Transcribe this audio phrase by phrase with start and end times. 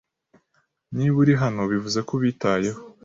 [0.95, 2.79] Niba uri hano, bivuze ko ubitayeho.